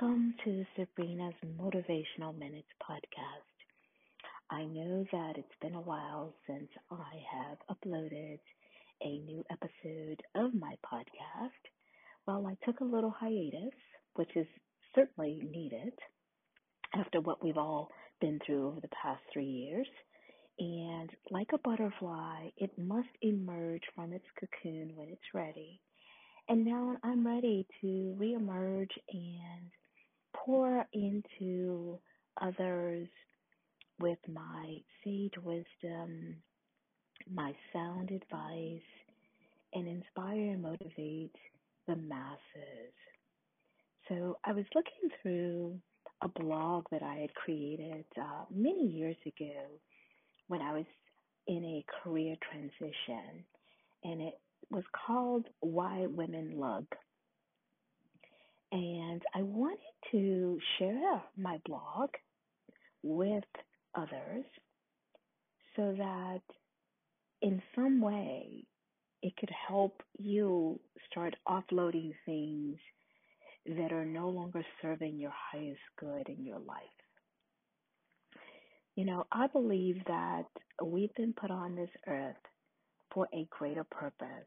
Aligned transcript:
Welcome 0.00 0.34
to 0.44 0.64
Sabrina's 0.76 1.34
Motivational 1.60 2.38
Minutes 2.38 2.68
podcast. 2.82 3.52
I 4.50 4.64
know 4.64 5.04
that 5.12 5.36
it's 5.36 5.58
been 5.60 5.74
a 5.74 5.80
while 5.80 6.32
since 6.46 6.68
I 6.90 7.20
have 7.30 7.58
uploaded 7.76 8.38
a 9.02 9.18
new 9.18 9.44
episode 9.50 10.22
of 10.36 10.54
my 10.54 10.74
podcast. 10.90 11.50
Well, 12.26 12.46
I 12.46 12.56
took 12.64 12.80
a 12.80 12.84
little 12.84 13.10
hiatus, 13.10 13.74
which 14.14 14.30
is 14.36 14.46
certainly 14.94 15.42
needed 15.50 15.92
after 16.94 17.20
what 17.20 17.44
we've 17.44 17.58
all 17.58 17.90
been 18.22 18.40
through 18.46 18.68
over 18.68 18.80
the 18.80 18.88
past 19.02 19.20
three 19.30 19.44
years. 19.44 19.88
And 20.58 21.10
like 21.30 21.50
a 21.52 21.58
butterfly, 21.58 22.48
it 22.56 22.70
must 22.78 23.08
emerge 23.20 23.82
from 23.94 24.14
its 24.14 24.26
cocoon 24.38 24.92
when 24.94 25.08
it's 25.08 25.34
ready. 25.34 25.78
And 26.48 26.64
now 26.64 26.96
I'm 27.04 27.26
ready 27.26 27.66
to 27.82 28.16
reemerge 28.18 28.92
and 29.12 29.70
pour 30.44 30.86
into 30.92 31.98
others 32.40 33.08
with 34.00 34.18
my 34.32 34.78
sage 35.04 35.34
wisdom, 35.44 36.36
my 37.32 37.54
sound 37.72 38.10
advice, 38.10 38.80
and 39.74 39.86
inspire 39.86 40.52
and 40.52 40.62
motivate 40.62 41.34
the 41.86 41.96
masses. 41.96 42.94
So 44.08 44.38
I 44.44 44.52
was 44.52 44.64
looking 44.74 45.10
through 45.22 45.78
a 46.22 46.28
blog 46.28 46.84
that 46.90 47.02
I 47.02 47.16
had 47.16 47.34
created 47.34 48.04
uh, 48.20 48.44
many 48.50 48.86
years 48.86 49.16
ago 49.26 49.54
when 50.48 50.60
I 50.60 50.72
was 50.72 50.84
in 51.46 51.64
a 51.64 51.84
career 52.02 52.36
transition, 52.50 53.44
and 54.04 54.20
it 54.20 54.38
was 54.70 54.84
called 55.06 55.46
Why 55.60 56.06
Women 56.06 56.58
Lug. 56.58 56.86
And 58.72 59.22
I 59.34 59.42
wanted 59.42 59.78
to 60.12 60.58
share 60.78 61.22
my 61.36 61.60
blog 61.66 62.10
with 63.02 63.44
others 63.94 64.44
so 65.76 65.94
that 65.96 66.40
in 67.42 67.62
some 67.74 68.00
way 68.00 68.64
it 69.22 69.36
could 69.36 69.50
help 69.68 70.02
you 70.18 70.78
start 71.10 71.34
offloading 71.48 72.12
things 72.24 72.76
that 73.66 73.92
are 73.92 74.04
no 74.04 74.28
longer 74.28 74.64
serving 74.80 75.18
your 75.18 75.32
highest 75.52 75.80
good 75.98 76.28
in 76.28 76.44
your 76.44 76.58
life. 76.58 76.78
You 78.96 79.04
know, 79.04 79.26
I 79.32 79.46
believe 79.46 79.96
that 80.06 80.46
we've 80.82 81.14
been 81.14 81.32
put 81.32 81.50
on 81.50 81.74
this 81.74 81.90
earth 82.06 82.36
for 83.12 83.28
a 83.34 83.46
greater 83.50 83.84
purpose, 83.84 84.46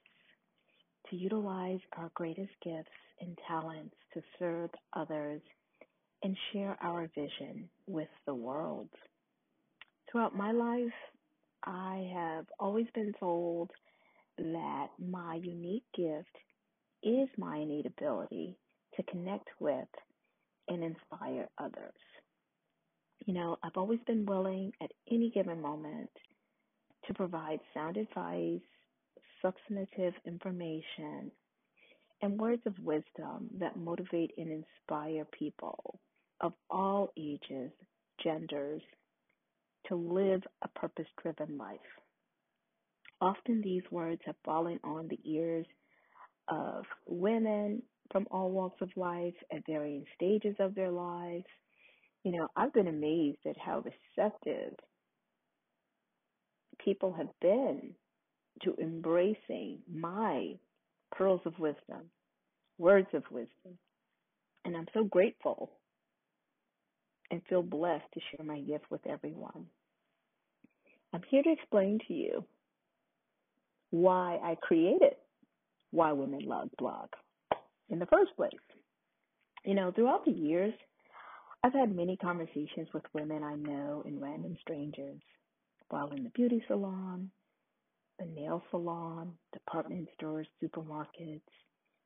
to 1.10 1.16
utilize 1.16 1.80
our 1.98 2.10
greatest 2.16 2.52
gifts 2.64 2.90
and 3.22 3.38
talents 3.48 3.96
to 4.14 4.22
serve 4.40 4.70
others 4.94 5.42
and 6.24 6.38
share 6.52 6.78
our 6.82 7.10
vision 7.16 7.70
with 7.88 8.08
the 8.26 8.34
world. 8.34 8.90
Throughout 10.10 10.36
my 10.36 10.52
life, 10.52 10.94
I 11.66 12.10
have 12.14 12.46
always 12.60 12.88
been 12.94 13.14
told 13.20 13.72
that 14.38 14.88
my 15.00 15.36
unique 15.36 15.86
gift 15.96 16.36
is 17.04 17.30
my 17.38 17.58
innate 17.58 17.86
ability 17.86 18.58
to 18.96 19.04
connect 19.04 19.50
with 19.60 19.88
and 20.68 20.84
inspire 20.84 21.50
others. 21.58 21.94
You 23.26 23.34
know, 23.34 23.58
I've 23.64 23.78
always 23.78 24.00
been 24.06 24.26
willing 24.26 24.72
at 24.82 24.92
any 25.12 25.30
given 25.30 25.62
moment 25.62 26.10
to 27.08 27.14
provide 27.14 27.60
sound 27.74 27.98
advice, 27.98 28.62
substantive 29.44 30.16
information, 30.26 31.32
and 32.22 32.40
words 32.40 32.64
of 32.66 32.80
wisdom 32.80 33.50
that 33.60 33.78
motivate 33.78 34.32
and 34.38 34.50
inspire 34.50 35.26
people 35.26 36.00
of 36.42 36.54
all 36.70 37.12
ages, 37.18 37.72
genders, 38.24 38.82
to 39.88 39.96
live 39.96 40.44
a 40.64 40.70
purpose 40.70 41.08
driven 41.22 41.58
life. 41.58 41.80
Often 43.22 43.62
these 43.62 43.84
words 43.92 44.22
have 44.26 44.36
fallen 44.46 44.80
on 44.84 45.10
the 45.10 45.20
ears 45.26 45.68
of 46.50 46.86
women 47.08 47.84
from 48.12 48.28
all 48.32 48.52
walks 48.52 48.82
of 48.82 48.90
life 48.98 49.36
at 49.54 49.66
varying 49.68 50.06
stages 50.16 50.56
of 50.60 50.76
their 50.76 50.92
lives 50.92 51.46
you 52.24 52.32
know, 52.32 52.48
I've 52.56 52.74
been 52.74 52.88
amazed 52.88 53.40
at 53.46 53.58
how 53.58 53.84
receptive 53.84 54.74
people 56.84 57.14
have 57.14 57.30
been 57.42 57.94
to 58.62 58.76
embracing 58.82 59.80
my 59.92 60.54
pearls 61.12 61.42
of 61.46 61.58
wisdom, 61.60 62.10
words 62.78 63.08
of 63.14 63.24
wisdom. 63.32 63.78
And 64.66 64.78
I'm 64.78 64.88
so 64.94 65.04
grateful 65.04 65.72
and 67.32 67.42
feel 67.50 67.64
blessed 67.64 68.06
to 68.14 68.20
share 68.32 68.46
my 68.46 68.60
gift 68.62 68.86
with 68.90 69.06
everyone. 69.08 69.66
I'm 71.14 71.24
here 71.30 71.44
to 71.44 71.52
explain 71.52 72.00
to 72.08 72.14
you 72.14 72.46
why 73.92 74.40
I 74.44 74.56
created 74.62 75.16
Why 75.92 76.12
Women 76.12 76.42
Lug 76.46 76.70
blog 76.78 77.10
in 77.90 78.00
the 78.00 78.08
first 78.08 78.36
place. 78.36 78.52
You 79.66 79.76
know, 79.76 79.92
throughout 79.92 80.26
the 80.26 80.32
years, 80.32 80.74
I've 81.64 81.74
had 81.74 81.96
many 81.96 82.18
conversations 82.18 82.88
with 82.94 83.04
women 83.14 83.44
I 83.44 83.56
know 83.56 84.04
and 84.06 84.22
random 84.22 84.58
strangers 84.62 85.22
while 85.90 86.10
in 86.10 86.24
the 86.24 86.30
beauty 86.32 86.64
salon, 86.68 87.30
the 88.20 88.26
nail 88.26 88.62
salon, 88.72 89.34
department 89.54 90.08
stores, 90.16 90.48
supermarkets, 90.64 91.42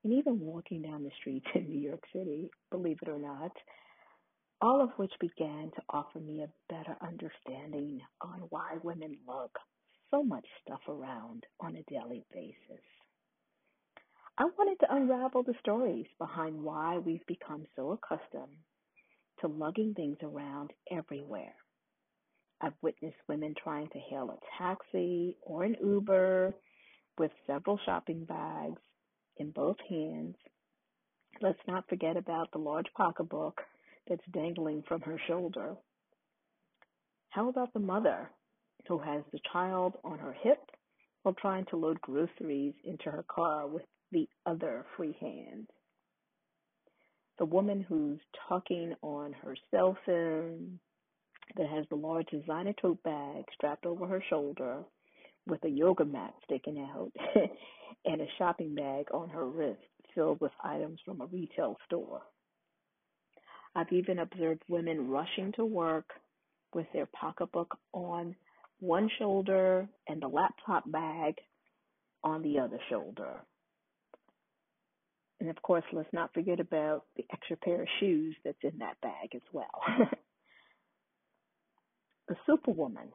and 0.03 0.13
even 0.13 0.39
walking 0.39 0.81
down 0.81 1.03
the 1.03 1.11
streets 1.19 1.47
in 1.55 1.67
New 1.69 1.79
York 1.79 2.03
City, 2.13 2.49
believe 2.71 2.97
it 3.01 3.09
or 3.09 3.19
not, 3.19 3.51
all 4.61 4.81
of 4.81 4.89
which 4.97 5.11
began 5.19 5.71
to 5.75 5.83
offer 5.89 6.19
me 6.19 6.43
a 6.43 6.73
better 6.73 6.95
understanding 7.01 8.01
on 8.21 8.41
why 8.49 8.77
women 8.83 9.17
lug 9.27 9.49
so 10.09 10.23
much 10.23 10.45
stuff 10.65 10.81
around 10.87 11.43
on 11.59 11.75
a 11.75 11.83
daily 11.91 12.25
basis. 12.33 12.83
I 14.37 14.45
wanted 14.57 14.79
to 14.81 14.93
unravel 14.95 15.43
the 15.43 15.55
stories 15.61 16.05
behind 16.19 16.61
why 16.61 16.97
we've 16.99 17.25
become 17.27 17.65
so 17.75 17.91
accustomed 17.91 18.57
to 19.41 19.47
lugging 19.47 19.93
things 19.95 20.17
around 20.23 20.71
everywhere. 20.91 21.55
I've 22.61 22.73
witnessed 22.81 23.17
women 23.27 23.53
trying 23.61 23.87
to 23.89 23.99
hail 23.99 24.31
a 24.31 24.63
taxi 24.63 25.37
or 25.41 25.63
an 25.63 25.75
Uber 25.81 26.53
with 27.17 27.31
several 27.45 27.79
shopping 27.85 28.25
bags 28.25 28.81
in 29.37 29.51
both 29.51 29.77
hands. 29.89 30.35
Let's 31.41 31.59
not 31.67 31.87
forget 31.89 32.17
about 32.17 32.51
the 32.51 32.59
large 32.59 32.87
pocketbook 32.95 33.61
that's 34.07 34.25
dangling 34.33 34.83
from 34.87 35.01
her 35.01 35.19
shoulder. 35.27 35.75
How 37.29 37.49
about 37.49 37.73
the 37.73 37.79
mother 37.79 38.31
who 38.87 38.97
has 38.99 39.23
the 39.31 39.39
child 39.51 39.93
on 40.03 40.17
her 40.19 40.33
hip 40.33 40.59
while 41.23 41.35
trying 41.35 41.65
to 41.65 41.77
load 41.77 42.01
groceries 42.01 42.73
into 42.83 43.11
her 43.11 43.25
car 43.27 43.67
with 43.67 43.83
the 44.11 44.27
other 44.45 44.85
free 44.95 45.15
hand? 45.19 45.67
the 47.39 47.45
woman 47.45 47.85
who's 47.87 48.19
talking 48.47 48.93
on 49.01 49.33
her 49.33 49.55
cell 49.71 49.97
phone 50.05 50.79
that 51.55 51.69
has 51.69 51.85
the 51.89 51.95
large 51.95 52.27
designer 52.27 52.73
tote 52.81 53.01
bag 53.03 53.45
strapped 53.53 53.85
over 53.85 54.05
her 54.07 54.23
shoulder 54.29 54.83
with 55.47 55.63
a 55.63 55.69
yoga 55.69 56.05
mat 56.05 56.33
sticking 56.43 56.79
out 56.79 57.11
and 58.05 58.21
a 58.21 58.27
shopping 58.37 58.75
bag 58.75 59.07
on 59.13 59.29
her 59.29 59.45
wrist 59.45 59.79
filled 60.13 60.41
with 60.41 60.51
items 60.63 60.99
from 61.05 61.21
a 61.21 61.25
retail 61.27 61.77
store. 61.85 62.21
I've 63.75 63.91
even 63.91 64.19
observed 64.19 64.63
women 64.67 65.09
rushing 65.09 65.51
to 65.53 65.65
work 65.65 66.09
with 66.73 66.87
their 66.93 67.05
pocketbook 67.05 67.77
on 67.93 68.35
one 68.79 69.09
shoulder 69.19 69.87
and 70.07 70.21
the 70.21 70.27
laptop 70.27 70.89
bag 70.91 71.35
on 72.23 72.41
the 72.41 72.59
other 72.59 72.79
shoulder. 72.89 73.41
And 75.39 75.49
of 75.49 75.61
course, 75.61 75.83
let's 75.93 76.11
not 76.13 76.33
forget 76.33 76.59
about 76.59 77.05
the 77.15 77.25
extra 77.31 77.55
pair 77.57 77.83
of 77.83 77.87
shoes 77.99 78.35
that's 78.43 78.57
in 78.63 78.79
that 78.79 78.99
bag 79.01 79.35
as 79.35 79.41
well. 79.53 79.81
the 82.27 82.35
superwoman 82.45 83.09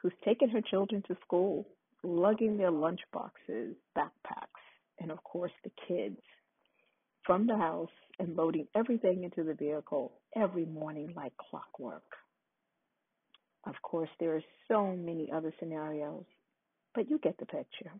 who's 0.00 0.12
taken 0.24 0.48
her 0.50 0.60
children 0.60 1.02
to 1.08 1.16
school, 1.24 1.66
lugging 2.02 2.56
their 2.56 2.70
lunch 2.70 3.00
boxes, 3.12 3.74
backpacks, 3.96 4.62
and 5.00 5.10
of 5.10 5.22
course 5.24 5.52
the 5.64 5.70
kids 5.88 6.20
from 7.24 7.46
the 7.46 7.56
house 7.56 7.90
and 8.18 8.36
loading 8.36 8.66
everything 8.74 9.24
into 9.24 9.42
the 9.42 9.54
vehicle 9.54 10.12
every 10.36 10.64
morning 10.64 11.12
like 11.16 11.32
clockwork. 11.50 12.04
Of 13.66 13.74
course, 13.82 14.10
there 14.20 14.36
are 14.36 14.42
so 14.68 14.94
many 14.94 15.30
other 15.32 15.52
scenarios, 15.58 16.24
but 16.94 17.10
you 17.10 17.18
get 17.18 17.36
the 17.38 17.46
picture. 17.46 17.90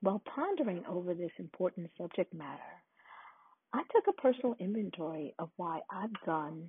While 0.00 0.22
pondering 0.34 0.84
over 0.88 1.14
this 1.14 1.30
important 1.38 1.90
subject 1.96 2.34
matter, 2.34 2.60
I 3.72 3.82
took 3.92 4.06
a 4.08 4.20
personal 4.20 4.56
inventory 4.58 5.34
of 5.38 5.50
why 5.56 5.80
I've 5.90 6.12
done 6.26 6.68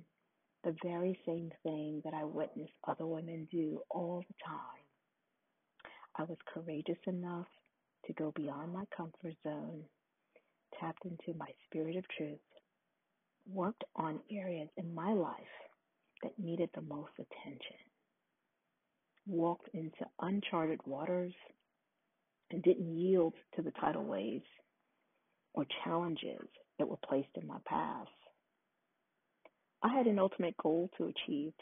the 0.64 0.76
very 0.84 1.18
same 1.26 1.50
thing 1.62 2.02
that 2.04 2.14
I 2.14 2.24
witness 2.24 2.70
other 2.86 3.06
women 3.06 3.48
do 3.50 3.80
all 3.90 4.24
the 4.28 4.34
time. 4.46 4.84
I 6.18 6.24
was 6.24 6.38
courageous 6.52 6.98
enough 7.06 7.46
to 8.06 8.12
go 8.14 8.32
beyond 8.36 8.72
my 8.72 8.84
comfort 8.96 9.34
zone, 9.44 9.84
tapped 10.80 11.04
into 11.04 11.38
my 11.38 11.48
spirit 11.66 11.96
of 11.96 12.04
truth, 12.16 12.38
worked 13.50 13.84
on 13.96 14.20
areas 14.32 14.68
in 14.76 14.94
my 14.94 15.12
life 15.12 15.36
that 16.22 16.38
needed 16.38 16.70
the 16.74 16.82
most 16.82 17.12
attention, 17.18 17.76
walked 19.26 19.68
into 19.74 20.06
uncharted 20.20 20.80
waters, 20.86 21.34
and 22.50 22.62
didn't 22.62 22.96
yield 22.96 23.34
to 23.56 23.62
the 23.62 23.72
tidal 23.80 24.04
waves 24.04 24.46
or 25.54 25.66
challenges 25.84 26.48
that 26.78 26.88
were 26.88 26.98
placed 27.08 27.28
in 27.36 27.46
my 27.46 27.58
path. 27.66 28.08
I 29.82 29.88
had 29.88 30.06
an 30.06 30.18
ultimate 30.18 30.56
goal 30.56 30.90
to 30.98 31.04
achieve 31.04 31.52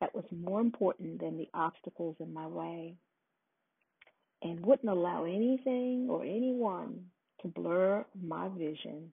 that 0.00 0.14
was 0.14 0.24
more 0.30 0.60
important 0.60 1.20
than 1.20 1.38
the 1.38 1.48
obstacles 1.54 2.16
in 2.20 2.34
my 2.34 2.46
way 2.46 2.96
and 4.42 4.64
wouldn't 4.64 4.90
allow 4.90 5.24
anything 5.24 6.08
or 6.10 6.22
anyone 6.22 7.06
to 7.42 7.48
blur 7.48 8.04
my 8.20 8.48
vision. 8.48 9.12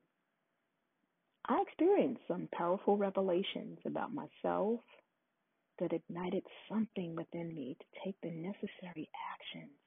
I 1.48 1.62
experienced 1.62 2.22
some 2.28 2.50
powerful 2.52 2.98
revelations 2.98 3.80
about 3.86 4.14
myself 4.14 4.82
that 5.80 5.94
ignited 5.94 6.44
something 6.70 7.16
within 7.16 7.54
me 7.56 7.78
to 7.80 8.00
take 8.04 8.16
the 8.22 8.32
necessary 8.32 9.10
actions 9.34 9.78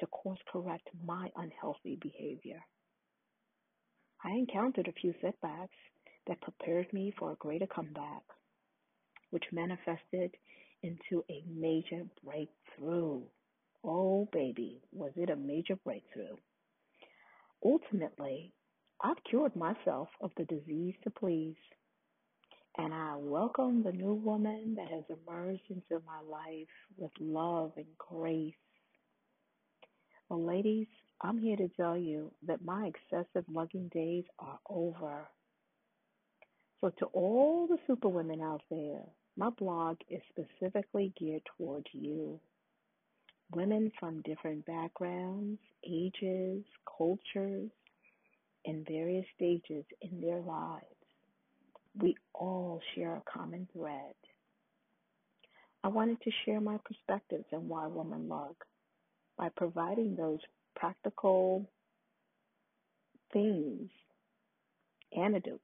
to 0.00 0.06
course 0.06 0.40
correct 0.50 0.88
my 1.04 1.30
unhealthy 1.36 1.96
behavior. 2.00 2.60
I 4.22 4.30
encountered 4.30 4.88
a 4.88 4.92
few 4.92 5.14
setbacks 5.20 5.76
that 6.26 6.40
prepared 6.40 6.92
me 6.92 7.12
for 7.18 7.32
a 7.32 7.36
greater 7.36 7.66
comeback, 7.66 8.22
which 9.30 9.44
manifested 9.52 10.36
into 10.82 11.24
a 11.30 11.44
major 11.48 12.04
breakthrough. 12.24 13.22
Oh, 13.82 14.28
baby, 14.32 14.80
was 14.92 15.12
it 15.16 15.30
a 15.30 15.36
major 15.36 15.76
breakthrough? 15.76 16.36
Ultimately, 17.64 18.52
I've 19.02 19.22
cured 19.28 19.56
myself 19.56 20.08
of 20.20 20.30
the 20.36 20.44
disease 20.44 20.94
to 21.04 21.10
please, 21.10 21.56
and 22.76 22.92
I 22.92 23.16
welcome 23.16 23.82
the 23.82 23.92
new 23.92 24.14
woman 24.14 24.74
that 24.76 24.88
has 24.88 25.04
emerged 25.08 25.62
into 25.70 26.02
my 26.06 26.20
life 26.28 26.68
with 26.96 27.12
love 27.20 27.72
and 27.76 27.86
grace. 27.98 28.54
Well, 30.28 30.44
ladies, 30.44 30.86
I'm 31.20 31.38
here 31.38 31.56
to 31.56 31.68
tell 31.76 31.96
you 31.96 32.32
that 32.46 32.64
my 32.64 32.86
excessive 32.86 33.44
lugging 33.48 33.90
days 33.92 34.24
are 34.38 34.58
over. 34.68 35.28
So, 36.80 36.90
to 36.98 37.06
all 37.06 37.66
the 37.66 37.78
superwomen 37.86 38.40
out 38.42 38.62
there, 38.70 39.02
my 39.36 39.50
blog 39.50 39.96
is 40.10 40.20
specifically 40.30 41.12
geared 41.18 41.42
towards 41.56 41.86
you. 41.92 42.40
Women 43.54 43.90
from 43.98 44.22
different 44.22 44.66
backgrounds, 44.66 45.60
ages, 45.88 46.64
cultures, 46.98 47.70
and 48.66 48.86
various 48.86 49.26
stages 49.36 49.84
in 50.00 50.20
their 50.20 50.40
lives. 50.40 50.84
We 51.98 52.16
all 52.34 52.80
share 52.94 53.14
a 53.16 53.22
common 53.30 53.68
thread. 53.72 54.14
I 55.84 55.88
wanted 55.88 56.20
to 56.22 56.30
share 56.44 56.60
my 56.60 56.78
perspectives 56.84 57.44
on 57.52 57.68
why 57.68 57.86
women 57.86 58.28
lug 58.28 58.54
by 59.36 59.50
providing 59.54 60.16
those 60.16 60.40
practical 60.74 61.68
things, 63.32 63.90
antidotes, 65.16 65.60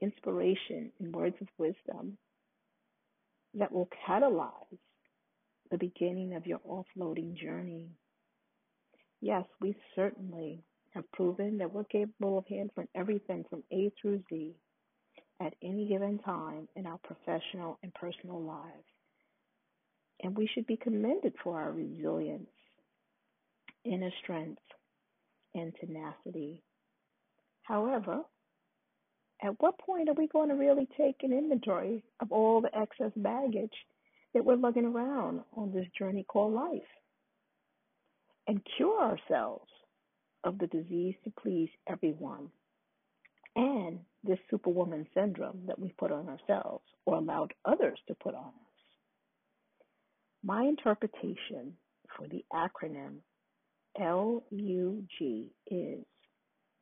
inspiration, 0.00 0.92
and 0.98 1.14
words 1.14 1.36
of 1.40 1.48
wisdom 1.58 2.18
that 3.54 3.72
will 3.72 3.88
catalyze 4.06 4.78
the 5.70 5.78
beginning 5.78 6.34
of 6.34 6.46
your 6.46 6.60
offloading 6.60 7.36
journey. 7.36 7.88
Yes, 9.20 9.44
we 9.60 9.76
certainly 9.94 10.62
have 10.90 11.10
proven 11.12 11.58
that 11.58 11.72
we're 11.72 11.84
capable 11.84 12.38
of 12.38 12.46
handling 12.46 12.88
everything 12.94 13.44
from 13.48 13.62
A 13.72 13.90
through 14.00 14.22
Z 14.28 14.54
at 15.40 15.54
any 15.62 15.88
given 15.88 16.18
time 16.20 16.68
in 16.76 16.86
our 16.86 16.98
professional 16.98 17.78
and 17.82 17.92
personal 17.94 18.40
lives. 18.40 18.84
And 20.22 20.36
we 20.36 20.46
should 20.46 20.66
be 20.66 20.76
commended 20.76 21.34
for 21.42 21.60
our 21.60 21.72
resilience, 21.72 22.50
inner 23.84 24.10
strength, 24.22 24.62
and 25.54 25.72
tenacity. 25.80 26.62
However, 27.62 28.20
at 29.44 29.60
what 29.60 29.78
point 29.78 30.08
are 30.08 30.14
we 30.14 30.26
going 30.26 30.48
to 30.48 30.54
really 30.54 30.88
take 30.96 31.16
an 31.22 31.32
inventory 31.32 32.02
of 32.20 32.32
all 32.32 32.62
the 32.62 32.76
excess 32.76 33.12
baggage 33.16 33.74
that 34.32 34.44
we're 34.44 34.56
lugging 34.56 34.86
around 34.86 35.40
on 35.54 35.72
this 35.72 35.86
journey 35.96 36.24
called 36.26 36.54
life 36.54 36.80
and 38.48 38.66
cure 38.76 39.00
ourselves 39.00 39.70
of 40.44 40.58
the 40.58 40.66
disease 40.68 41.14
to 41.24 41.32
please 41.42 41.68
everyone 41.88 42.48
and 43.54 43.98
this 44.24 44.38
superwoman 44.50 45.06
syndrome 45.14 45.60
that 45.66 45.78
we 45.78 45.92
put 45.98 46.10
on 46.10 46.28
ourselves 46.28 46.84
or 47.04 47.16
allowed 47.16 47.52
others 47.66 47.98
to 48.08 48.14
put 48.14 48.34
on 48.34 48.46
us? 48.46 48.52
My 50.42 50.62
interpretation 50.64 51.76
for 52.16 52.26
the 52.28 52.44
acronym 52.52 53.16
LUG 53.98 55.50
is 55.70 56.04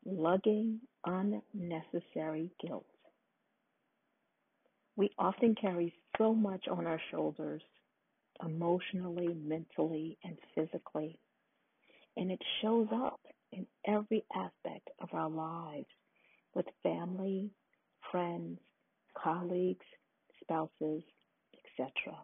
lugging 0.04 0.80
unnecessary 1.04 2.50
guilt. 2.64 2.86
We 4.96 5.10
often 5.18 5.54
carry 5.54 5.94
so 6.18 6.34
much 6.34 6.68
on 6.68 6.86
our 6.86 7.00
shoulders, 7.10 7.62
emotionally, 8.44 9.34
mentally, 9.34 10.18
and 10.22 10.36
physically, 10.54 11.18
and 12.16 12.30
it 12.30 12.40
shows 12.60 12.88
up 12.92 13.20
in 13.52 13.66
every 13.86 14.24
aspect 14.34 14.88
of 15.00 15.08
our 15.12 15.30
lives 15.30 15.86
with 16.54 16.66
family, 16.82 17.50
friends, 18.10 18.58
colleagues, 19.16 19.86
spouses, 20.42 21.02
etc. 21.54 22.16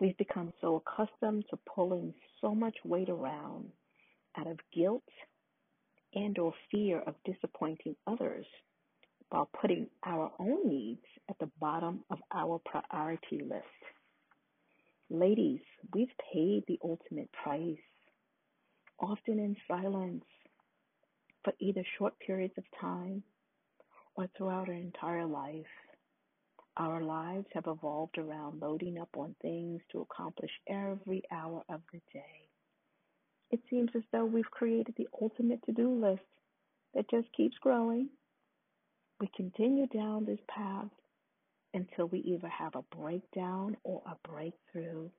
We've 0.00 0.16
become 0.16 0.52
so 0.60 0.82
accustomed 0.84 1.44
to 1.50 1.58
pulling 1.72 2.14
so 2.40 2.54
much 2.54 2.76
weight 2.84 3.08
around 3.08 3.70
out 4.36 4.48
of 4.48 4.58
guilt 4.74 5.04
and 6.14 6.38
or 6.38 6.54
fear 6.70 7.00
of 7.00 7.14
disappointing 7.24 7.96
others 8.06 8.46
while 9.30 9.50
putting 9.60 9.88
our 10.06 10.30
own 10.38 10.68
needs 10.68 11.04
at 11.28 11.38
the 11.40 11.50
bottom 11.60 12.04
of 12.10 12.18
our 12.32 12.60
priority 12.64 13.40
list. 13.42 13.64
Ladies, 15.10 15.60
we've 15.92 16.12
paid 16.32 16.64
the 16.66 16.78
ultimate 16.84 17.30
price, 17.32 17.76
often 19.00 19.38
in 19.38 19.56
silence, 19.68 20.24
for 21.42 21.52
either 21.60 21.84
short 21.98 22.14
periods 22.20 22.54
of 22.56 22.64
time 22.80 23.22
or 24.16 24.28
throughout 24.36 24.68
our 24.68 24.74
entire 24.74 25.26
life. 25.26 25.66
Our 26.76 27.02
lives 27.02 27.46
have 27.54 27.66
evolved 27.66 28.18
around 28.18 28.60
loading 28.60 28.98
up 28.98 29.10
on 29.16 29.36
things 29.42 29.82
to 29.92 30.00
accomplish 30.00 30.50
every 30.68 31.22
hour 31.30 31.62
of 31.68 31.80
the 31.92 32.00
day. 32.12 32.48
It 33.50 33.60
seems 33.70 33.90
as 33.94 34.02
though 34.12 34.24
we've 34.24 34.50
created 34.50 34.94
the 34.96 35.08
ultimate 35.20 35.64
to 35.66 35.72
do 35.72 35.94
list 35.94 36.22
that 36.94 37.10
just 37.10 37.32
keeps 37.36 37.56
growing. 37.58 38.08
We 39.20 39.28
continue 39.36 39.86
down 39.86 40.24
this 40.24 40.40
path 40.48 40.90
until 41.74 42.06
we 42.06 42.20
either 42.20 42.48
have 42.48 42.74
a 42.76 42.96
breakdown 42.96 43.76
or 43.84 44.02
a 44.06 44.28
breakthrough. 44.28 45.10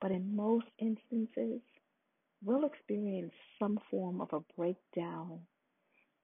But 0.00 0.12
in 0.12 0.36
most 0.36 0.66
instances, 0.78 1.60
we'll 2.44 2.66
experience 2.66 3.32
some 3.58 3.78
form 3.90 4.20
of 4.20 4.32
a 4.32 4.40
breakdown 4.56 5.40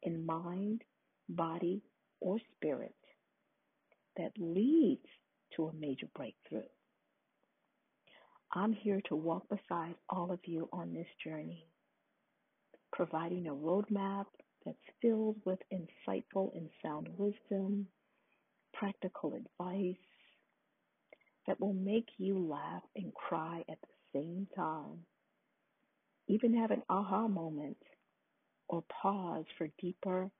in 0.02 0.24
mind, 0.24 0.82
body, 1.28 1.82
or 2.20 2.38
spirit 2.56 2.94
that 4.16 4.32
leads 4.38 5.06
to 5.56 5.66
a 5.66 5.72
major 5.74 6.06
breakthrough. 6.14 6.62
I'm 8.54 8.72
here 8.72 9.00
to 9.08 9.16
walk 9.16 9.48
beside 9.48 9.96
all 10.08 10.30
of 10.32 10.38
you 10.46 10.68
on 10.72 10.94
this 10.94 11.08
journey, 11.24 11.66
providing 12.92 13.48
a 13.48 13.54
roadmap 13.54 14.26
that's 14.64 14.78
filled 15.02 15.36
with 15.44 15.58
insightful 15.72 16.56
and 16.56 16.70
sound 16.82 17.08
wisdom, 17.18 17.88
practical 18.72 19.34
advice 19.34 19.96
that 21.46 21.60
will 21.60 21.74
make 21.74 22.08
you 22.18 22.38
laugh 22.38 22.82
and 22.96 23.12
cry 23.14 23.64
at 23.68 23.78
the 23.82 24.18
same 24.20 24.46
time, 24.56 25.00
even 26.28 26.54
have 26.56 26.70
an 26.70 26.82
aha 26.88 27.28
moment 27.28 27.78
or 28.68 28.84
pause 29.02 29.44
for 29.58 29.68
deeper 29.80 30.30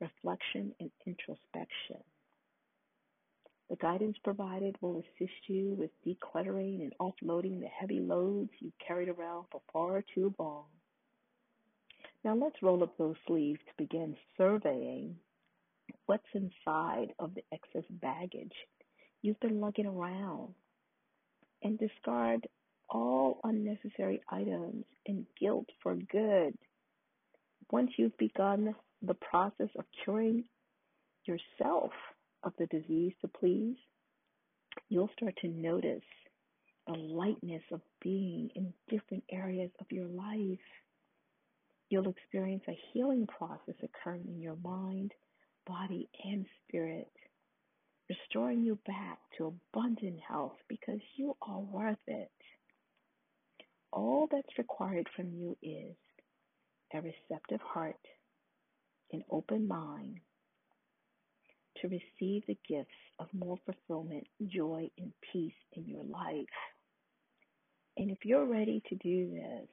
reflection 0.00 0.74
and 0.80 0.90
introspection. 1.06 2.02
The 3.72 3.78
guidance 3.78 4.18
provided 4.22 4.76
will 4.82 4.98
assist 4.98 5.48
you 5.48 5.74
with 5.78 5.90
decluttering 6.06 6.82
and 6.82 6.92
offloading 7.00 7.58
the 7.58 7.68
heavy 7.68 8.00
loads 8.00 8.50
you've 8.60 8.78
carried 8.86 9.08
around 9.08 9.46
for 9.50 9.62
far 9.72 10.04
too 10.14 10.34
long. 10.38 10.66
Now 12.22 12.34
let's 12.34 12.62
roll 12.62 12.82
up 12.82 12.98
those 12.98 13.16
sleeves 13.26 13.60
to 13.66 13.72
begin 13.82 14.14
surveying 14.36 15.16
what's 16.04 16.28
inside 16.34 17.14
of 17.18 17.34
the 17.34 17.44
excess 17.50 17.88
baggage 17.88 18.52
you've 19.22 19.40
been 19.40 19.58
lugging 19.58 19.86
around 19.86 20.52
and 21.62 21.78
discard 21.78 22.46
all 22.90 23.40
unnecessary 23.42 24.20
items 24.28 24.84
and 25.06 25.24
guilt 25.40 25.70
for 25.82 25.94
good. 25.94 26.52
Once 27.70 27.92
you've 27.96 28.18
begun 28.18 28.74
the 29.00 29.14
process 29.14 29.70
of 29.78 29.86
curing 30.04 30.44
yourself 31.24 31.92
of 32.44 32.52
the 32.58 32.66
disease 32.66 33.12
to 33.20 33.28
please, 33.28 33.76
you'll 34.88 35.10
start 35.16 35.34
to 35.42 35.48
notice 35.48 36.02
a 36.88 36.92
lightness 36.92 37.62
of 37.72 37.80
being 38.02 38.50
in 38.54 38.72
different 38.88 39.22
areas 39.30 39.70
of 39.80 39.86
your 39.90 40.06
life. 40.08 40.58
You'll 41.88 42.08
experience 42.08 42.64
a 42.68 42.78
healing 42.92 43.26
process 43.26 43.74
occurring 43.82 44.24
in 44.26 44.40
your 44.40 44.56
mind, 44.64 45.12
body, 45.66 46.08
and 46.24 46.46
spirit, 46.66 47.12
restoring 48.08 48.62
you 48.62 48.78
back 48.86 49.18
to 49.38 49.54
abundant 49.74 50.18
health 50.26 50.56
because 50.68 51.00
you 51.16 51.36
are 51.42 51.60
worth 51.60 51.98
it. 52.06 52.30
All 53.92 54.26
that's 54.30 54.58
required 54.58 55.06
from 55.14 55.32
you 55.34 55.56
is 55.62 55.94
a 56.94 57.00
receptive 57.00 57.60
heart, 57.60 58.00
an 59.12 59.22
open 59.30 59.68
mind 59.68 60.18
to 61.82 61.88
receive 61.88 62.42
the 62.46 62.56
gifts 62.68 62.90
of 63.18 63.26
more 63.34 63.58
fulfillment, 63.66 64.26
joy, 64.46 64.88
and 64.98 65.12
peace 65.32 65.52
in 65.72 65.86
your 65.86 66.04
life. 66.04 66.46
And 67.96 68.10
if 68.10 68.18
you're 68.24 68.46
ready 68.46 68.82
to 68.88 68.94
do 68.96 69.30
this, 69.30 69.68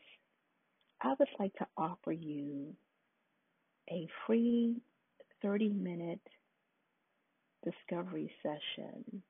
I 1.01 1.13
would 1.17 1.29
like 1.39 1.53
to 1.55 1.67
offer 1.77 2.11
you 2.11 2.75
a 3.89 4.07
free 4.27 4.81
30 5.41 5.69
minute 5.69 6.19
discovery 7.63 8.31
session. 8.43 9.23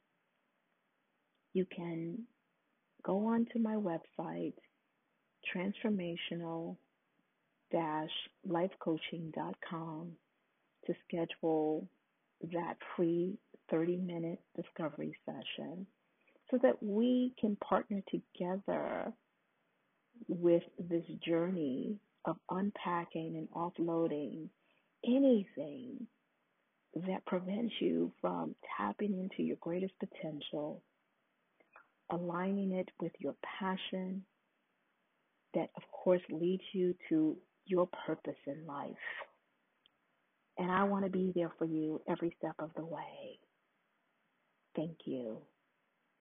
You 1.54 1.66
can 1.66 2.24
go 3.04 3.28
onto 3.28 3.60
my 3.60 3.76
website, 3.76 4.54
transformational 5.56 6.78
lifecoaching.com, 8.48 10.12
to 10.86 10.94
schedule 11.08 11.88
that 12.53 12.77
free 12.96 13.38
30 13.69 13.98
minute 13.98 14.39
discovery 14.55 15.15
session 15.25 15.86
so 16.50 16.58
that 16.62 16.81
we 16.81 17.34
can 17.39 17.55
partner 17.58 18.01
together 18.10 19.13
with 20.27 20.63
this 20.79 21.05
journey 21.25 21.98
of 22.25 22.38
unpacking 22.50 23.36
and 23.36 23.50
offloading 23.51 24.50
anything 25.05 26.08
that 26.96 27.25
prevents 27.25 27.74
you 27.79 28.12
from 28.19 28.55
tapping 28.77 29.19
into 29.19 29.43
your 29.43 29.58
greatest 29.62 29.93
potential, 30.00 30.81
aligning 32.12 32.74
it 32.74 32.89
with 33.00 33.12
your 33.19 33.36
passion, 33.60 34.24
that 35.53 35.69
of 35.75 35.84
course 35.91 36.22
leads 36.29 36.63
you 36.74 36.96
to 37.10 37.38
your 37.65 37.88
purpose 38.05 38.36
in 38.48 38.65
life. 38.65 38.96
And 40.60 40.72
I 40.72 40.86
want 40.86 41.06
to 41.06 41.12
be 41.12 41.34
there 41.36 41.51
for 41.60 41.66
you 41.66 42.01
every 42.10 42.36
step 42.39 42.56
of 42.60 42.72
the 42.78 42.86
way. 42.86 43.39
Thank 44.75 44.98
you. 45.06 45.39